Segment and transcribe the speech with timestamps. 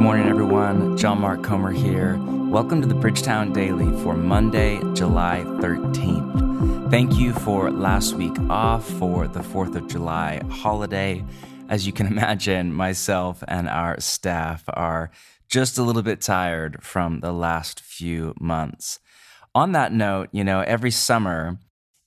[0.00, 0.96] Good morning, everyone.
[0.96, 2.16] John Mark Comer here.
[2.48, 6.90] Welcome to the Bridgetown Daily for Monday, July 13th.
[6.90, 11.22] Thank you for last week off for the 4th of July holiday.
[11.68, 15.10] As you can imagine, myself and our staff are
[15.50, 19.00] just a little bit tired from the last few months.
[19.54, 21.58] On that note, you know, every summer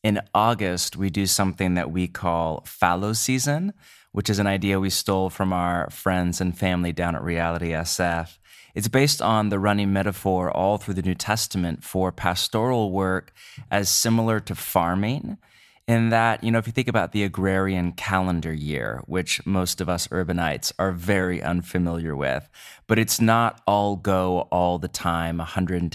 [0.02, 3.72] in August, we do something that we call fallow season
[4.14, 8.38] which is an idea we stole from our friends and family down at Reality SF.
[8.74, 13.34] It's based on the running metaphor all through the New Testament for pastoral work
[13.70, 15.38] as similar to farming.
[15.86, 19.90] In that, you know, if you think about the agrarian calendar year, which most of
[19.90, 22.50] us urbanites are very unfamiliar with,
[22.88, 25.92] but it's not all go all the time, 110%,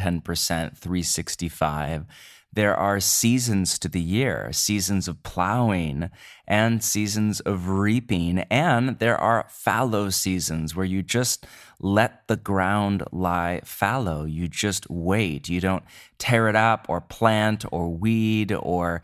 [0.77, 2.05] 365
[2.53, 6.11] there are seasons to the year seasons of plowing
[6.47, 8.39] and seasons of reaping.
[8.51, 11.47] And there are fallow seasons where you just
[11.81, 14.25] let the ground lie fallow.
[14.25, 15.49] You just wait.
[15.49, 15.85] You don't
[16.19, 19.03] tear it up or plant or weed or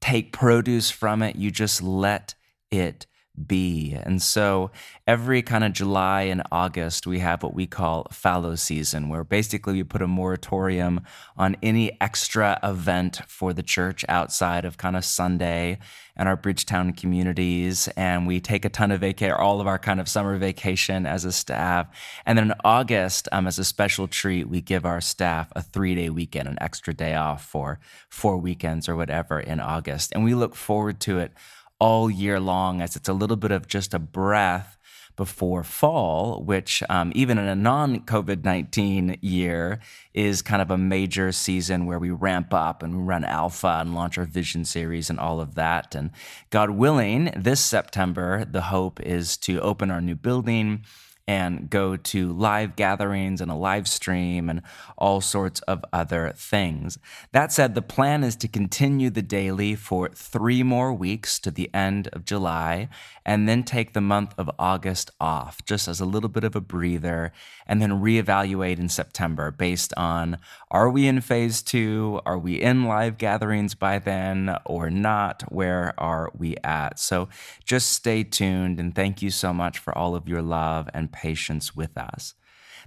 [0.00, 1.36] take produce from it.
[1.36, 2.34] You just let
[2.70, 3.06] it
[3.46, 3.96] be.
[4.02, 4.70] And so
[5.06, 9.74] every kind of July and August, we have what we call fallow season, where basically
[9.74, 11.00] we put a moratorium
[11.36, 15.78] on any extra event for the church outside of kind of Sunday
[16.16, 17.88] and our Bridgetown communities.
[17.96, 21.24] And we take a ton of vacation, all of our kind of summer vacation as
[21.24, 21.88] a staff.
[22.24, 25.94] And then in August, um, as a special treat, we give our staff a three
[25.94, 27.78] day weekend, an extra day off for
[28.08, 30.12] four weekends or whatever in August.
[30.12, 31.32] And we look forward to it
[31.78, 34.76] all year long, as it's a little bit of just a breath
[35.16, 39.80] before fall, which um, even in a non COVID 19 year
[40.14, 43.94] is kind of a major season where we ramp up and we run alpha and
[43.94, 45.94] launch our vision series and all of that.
[45.94, 46.10] And
[46.50, 50.84] God willing, this September, the hope is to open our new building
[51.28, 54.62] and go to live gatherings and a live stream and
[54.96, 56.98] all sorts of other things.
[57.32, 61.72] That said, the plan is to continue the daily for three more weeks to the
[61.74, 62.88] end of July
[63.24, 66.60] and then take the month of August off just as a little bit of a
[66.60, 67.32] breather
[67.66, 70.38] and then reevaluate in September based on
[70.70, 72.20] are we in phase two?
[72.24, 75.42] Are we in live gatherings by then or not?
[75.50, 76.98] Where are we at?
[76.98, 77.28] So
[77.64, 81.74] just stay tuned and thank you so much for all of your love and patience
[81.74, 82.34] with us.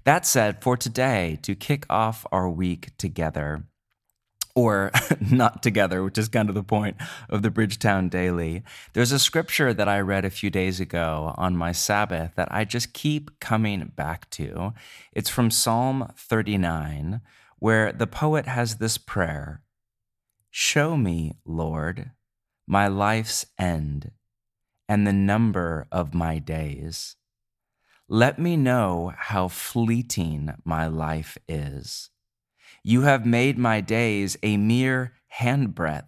[0.03, 3.63] That said, for today, to kick off our week together,
[4.55, 6.95] or not together, which is kind of the point
[7.27, 8.63] of the Bridgetown Daily.
[8.93, 12.65] There's a scripture that I read a few days ago on my Sabbath that I
[12.65, 14.73] just keep coming back to.
[15.11, 17.21] It's from Psalm 39,
[17.57, 19.63] where the poet has this prayer
[20.51, 22.11] Show me, Lord,
[22.65, 24.11] my life's end
[24.87, 27.15] and the number of my days
[28.11, 32.09] let me know how fleeting my life is.
[32.83, 36.07] You have made my days a mere handbreadth.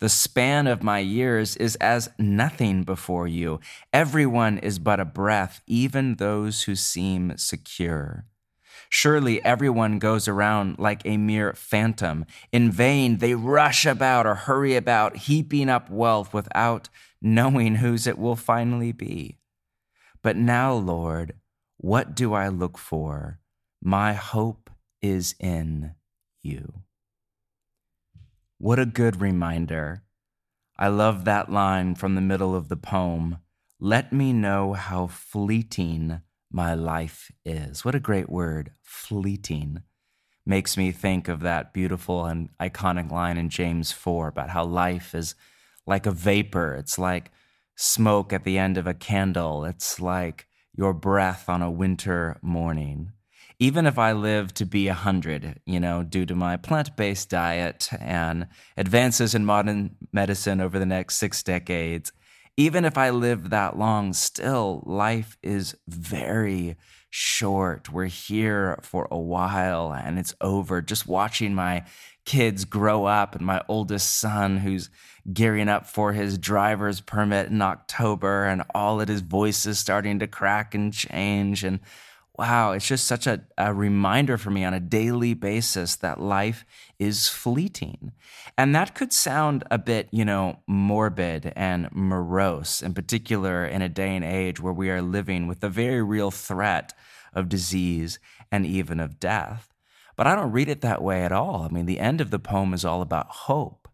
[0.00, 3.60] The span of my years is as nothing before you.
[3.92, 8.24] Everyone is but a breath, even those who seem secure.
[8.88, 12.24] Surely everyone goes around like a mere phantom.
[12.52, 16.88] In vain, they rush about or hurry about, heaping up wealth without
[17.20, 19.36] knowing whose it will finally be.
[20.24, 21.34] But now, Lord,
[21.76, 23.40] what do I look for?
[23.82, 24.70] My hope
[25.02, 25.94] is in
[26.42, 26.80] you.
[28.56, 30.02] What a good reminder.
[30.78, 33.36] I love that line from the middle of the poem.
[33.78, 37.84] Let me know how fleeting my life is.
[37.84, 39.82] What a great word, fleeting.
[40.46, 45.14] Makes me think of that beautiful and iconic line in James 4 about how life
[45.14, 45.34] is
[45.86, 46.76] like a vapor.
[46.76, 47.30] It's like
[47.76, 49.64] smoke at the end of a candle.
[49.64, 50.46] It's like
[50.76, 53.12] your breath on a winter morning.
[53.60, 57.30] Even if I live to be a hundred, you know, due to my plant based
[57.30, 62.12] diet and advances in modern medicine over the next six decades,
[62.56, 66.76] even if I live that long, still life is very
[67.10, 67.92] short.
[67.92, 70.82] We're here for a while and it's over.
[70.82, 71.84] Just watching my
[72.24, 74.90] kids grow up and my oldest son who's
[75.32, 80.26] gearing up for his driver's permit in October and all of his voices starting to
[80.26, 81.80] crack and change and
[82.36, 86.64] wow it's just such a, a reminder for me on a daily basis that life
[87.04, 88.12] is fleeting
[88.56, 93.88] and that could sound a bit you know morbid and morose in particular in a
[93.88, 96.92] day and age where we are living with the very real threat
[97.32, 98.18] of disease
[98.50, 99.74] and even of death
[100.16, 101.62] but I don't read it that way at all.
[101.62, 103.88] I mean, the end of the poem is all about hope.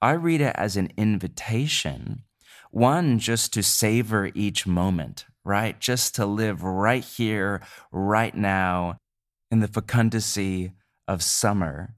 [0.00, 2.24] I read it as an invitation,
[2.70, 5.80] one, just to savor each moment, right?
[5.80, 8.98] Just to live right here, right now,
[9.50, 10.72] in the fecundity
[11.08, 11.94] of summer,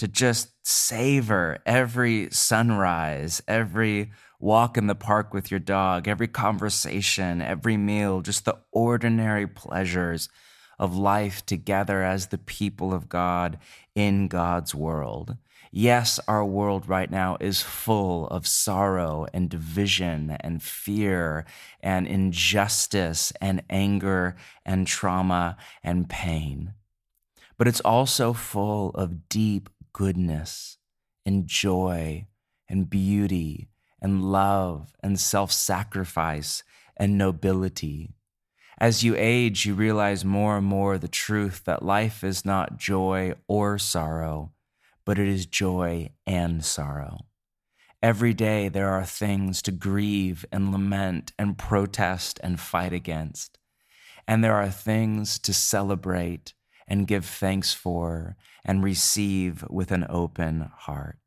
[0.00, 7.42] to just savor every sunrise, every walk in the park with your dog, every conversation,
[7.42, 10.30] every meal, just the ordinary pleasures
[10.78, 13.58] of life together as the people of God
[13.94, 15.36] in God's world.
[15.70, 21.44] Yes, our world right now is full of sorrow and division and fear
[21.82, 26.72] and injustice and anger and trauma and pain.
[27.58, 30.78] But it's also full of deep goodness
[31.26, 32.26] and joy
[32.68, 33.68] and beauty
[34.00, 36.62] and love and self sacrifice
[36.96, 38.14] and nobility.
[38.78, 43.34] As you age, you realize more and more the truth that life is not joy
[43.46, 44.52] or sorrow,
[45.04, 47.26] but it is joy and sorrow.
[48.02, 53.58] Every day there are things to grieve and lament and protest and fight against.
[54.26, 56.54] And there are things to celebrate
[56.90, 61.18] and give thanks for and receive with an open heart.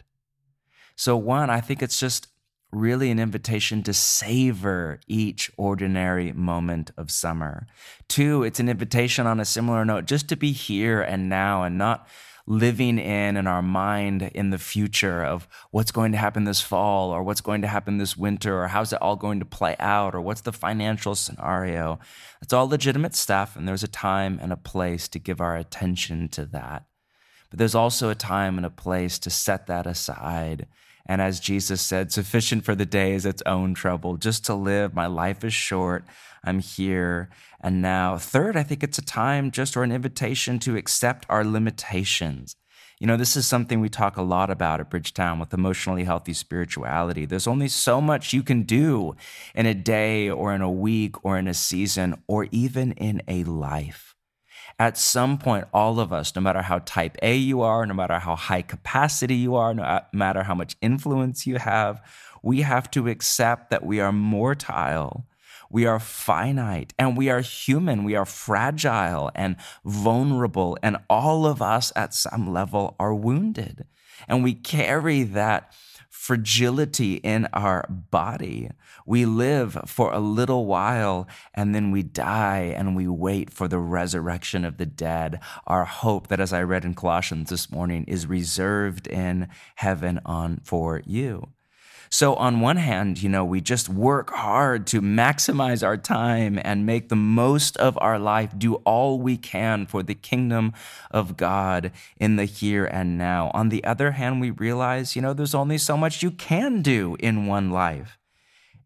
[0.95, 2.27] So, one, I think it's just
[2.71, 7.67] really an invitation to savor each ordinary moment of summer.
[8.07, 11.77] Two, it's an invitation on a similar note just to be here and now and
[11.77, 12.07] not
[12.45, 17.11] living in in our mind in the future of what's going to happen this fall
[17.11, 20.13] or what's going to happen this winter or how's it all going to play out
[20.13, 21.99] or what's the financial scenario.
[22.41, 26.27] It's all legitimate stuff and there's a time and a place to give our attention
[26.29, 26.85] to that.
[27.49, 30.67] But there's also a time and a place to set that aside
[31.05, 34.17] and as Jesus said, sufficient for the day is its own trouble.
[34.17, 36.05] Just to live, my life is short.
[36.43, 37.29] I'm here
[37.59, 38.17] and now.
[38.17, 42.55] Third, I think it's a time just or an invitation to accept our limitations.
[42.99, 46.31] You know, this is something we talk a lot about at Bridgetown with emotionally healthy
[46.31, 47.25] spirituality.
[47.25, 49.15] There's only so much you can do
[49.53, 53.43] in a day or in a week or in a season or even in a
[53.43, 54.15] life.
[54.79, 58.19] At some point, all of us, no matter how type A you are, no matter
[58.19, 62.01] how high capacity you are, no uh, matter how much influence you have,
[62.41, 65.25] we have to accept that we are mortal.
[65.69, 68.03] We are finite and we are human.
[68.03, 69.55] We are fragile and
[69.85, 70.77] vulnerable.
[70.83, 73.85] And all of us at some level are wounded.
[74.27, 75.73] And we carry that
[76.13, 78.69] fragility in our body.
[79.03, 83.79] We live for a little while and then we die and we wait for the
[83.79, 85.39] resurrection of the dead.
[85.65, 90.61] Our hope that, as I read in Colossians this morning, is reserved in heaven on
[90.63, 91.49] for you.
[92.13, 96.85] So, on one hand, you know, we just work hard to maximize our time and
[96.85, 100.73] make the most of our life, do all we can for the kingdom
[101.09, 103.49] of God in the here and now.
[103.55, 107.17] On the other hand, we realize, you know, there's only so much you can do
[107.19, 108.19] in one life.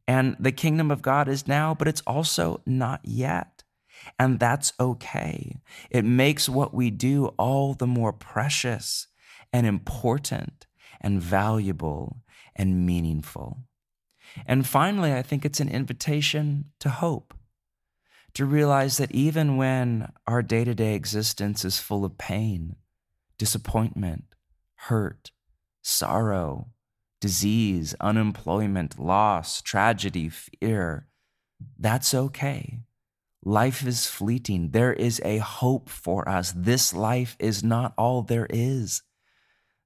[0.08, 3.66] And the kingdom of God is now, but it's also not yet.
[4.18, 5.58] And that's okay.
[5.90, 9.08] It makes what we do all the more precious
[9.52, 10.67] and important
[11.02, 12.18] and valuable
[12.56, 13.64] and meaningful.
[14.46, 17.34] And finally, I think it's an invitation to hope,
[18.34, 22.76] to realize that even when our day to day existence is full of pain,
[23.38, 24.26] disappointment,
[24.76, 25.32] hurt,
[25.82, 26.68] sorrow,
[27.22, 31.08] disease, unemployment, loss, tragedy, fear,
[31.80, 32.82] that's okay.
[33.44, 34.72] Life is fleeting.
[34.72, 36.54] There is a hope for us.
[36.56, 39.04] This life is not all there is.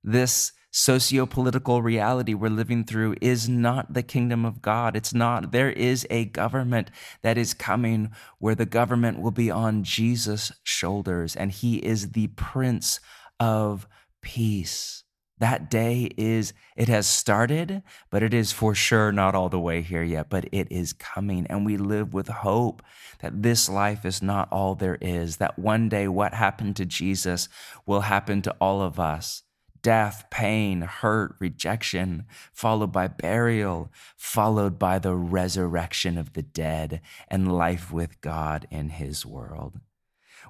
[0.04, 4.96] This socio-political reality we're living through is not the kingdom of God.
[4.96, 5.52] It's not.
[5.52, 6.90] There is a government
[7.22, 12.28] that is coming where the government will be on Jesus' shoulders, and he is the
[12.28, 13.00] Prince
[13.40, 13.88] of
[14.22, 15.04] Peace.
[15.40, 19.82] That day is, it has started, but it is for sure not all the way
[19.82, 21.48] here yet, but it is coming.
[21.48, 22.84] And we live with hope
[23.20, 27.50] that this life is not all there is, that one day what happened to Jesus
[27.88, 29.42] will happen to all of us
[29.82, 37.52] death, pain, hurt, rejection, followed by burial, followed by the resurrection of the dead and
[37.52, 39.80] life with God in his world.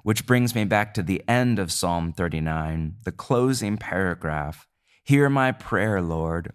[0.02, 4.66] Which brings me back to the end of Psalm 39, the closing paragraph.
[5.04, 6.52] Hear my prayer, Lord.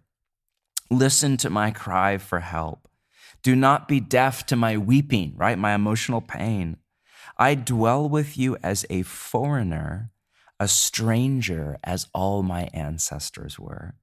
[0.89, 2.87] Listen to my cry for help.
[3.43, 5.57] Do not be deaf to my weeping, right?
[5.57, 6.77] My emotional pain.
[7.37, 10.11] I dwell with you as a foreigner
[10.59, 13.95] a stranger as all my ancestors were.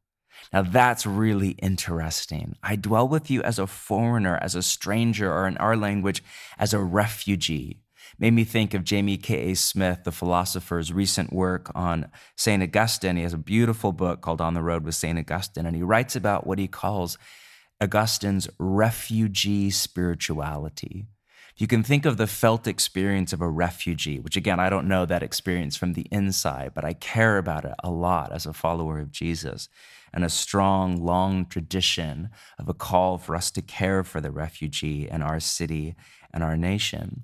[0.53, 2.57] Now that's really interesting.
[2.63, 6.23] I dwell with you as a foreigner, as a stranger, or in our language,
[6.59, 7.81] as a refugee.
[8.19, 9.55] Made me think of Jamie K.A.
[9.55, 12.63] Smith, the philosopher's recent work on St.
[12.63, 13.17] Augustine.
[13.17, 15.19] He has a beautiful book called On the Road with St.
[15.19, 17.19] Augustine, and he writes about what he calls
[17.81, 21.07] Augustine's refugee spirituality
[21.57, 25.07] You can think of the felt experience of a refugee, which again, I don't know
[25.07, 28.99] that experience from the inside, but I care about it a lot as a follower
[28.99, 29.69] of Jesus
[30.13, 35.09] and a strong, long tradition of a call for us to care for the refugee
[35.09, 35.95] in our city
[36.33, 37.23] and our nation.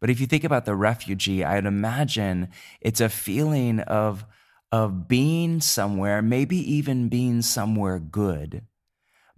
[0.00, 2.48] But if you think about the refugee, I'd imagine
[2.80, 4.26] it's a feeling of,
[4.70, 8.66] of being somewhere, maybe even being somewhere good,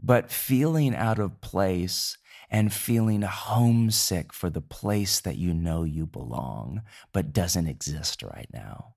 [0.03, 2.17] but feeling out of place
[2.51, 6.83] and feeling homesick for the place that you know you belong,
[7.13, 8.95] but doesn't exist right now.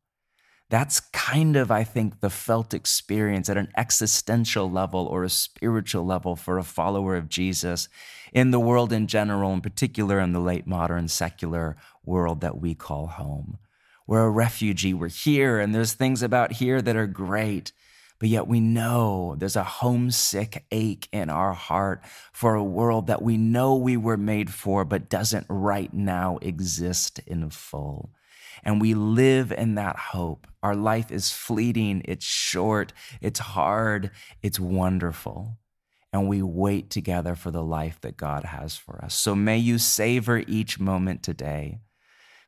[0.70, 6.06] That's kind of, I think, the felt experience at an existential level or a spiritual
[6.06, 7.88] level for a follower of Jesus
[8.34, 12.76] in the world in general, in particular in the late modern secular world that we
[12.76, 13.60] call home.
[14.06, 17.72] We're a refugee, we're here, and there's things about here that are great.
[18.20, 23.22] But yet we know there's a homesick ache in our heart for a world that
[23.22, 28.12] we know we were made for, but doesn't right now exist in full.
[28.64, 30.48] And we live in that hope.
[30.64, 34.10] Our life is fleeting, it's short, it's hard,
[34.42, 35.58] it's wonderful.
[36.12, 39.14] And we wait together for the life that God has for us.
[39.14, 41.80] So may you savor each moment today.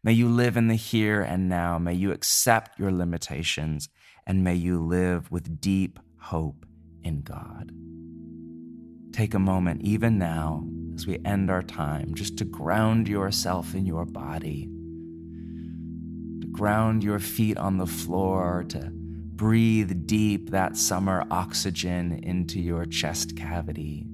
[0.04, 1.78] May you live in the here and now.
[1.78, 3.90] May you accept your limitations
[4.30, 6.64] and may you live with deep hope
[7.04, 7.72] in God.
[9.12, 13.88] Take a moment, even now, as we end our time, just to ground yourself in
[13.88, 14.70] your body,
[16.42, 22.86] to ground your feet on the floor, to breathe deep that summer oxygen into your
[22.86, 24.06] chest cavity,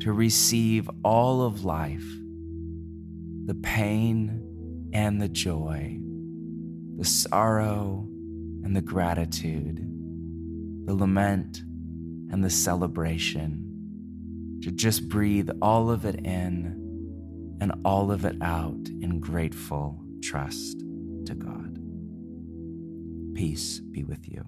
[0.00, 2.04] to receive all of life
[3.44, 5.96] the pain and the joy,
[6.96, 8.08] the sorrow
[8.64, 9.78] and the gratitude,
[10.86, 11.58] the lament
[12.30, 13.68] and the celebration,
[14.62, 20.80] to just breathe all of it in and all of it out in grateful trust
[21.26, 21.78] to God.
[23.34, 24.44] Peace be with you.